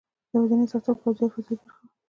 یوازینی 0.33 0.71
سکتور 0.71 0.95
پوځي 1.01 1.21
او 1.23 1.31
فضايي 1.33 1.55
برخه 1.61 1.81
وه. 1.83 1.89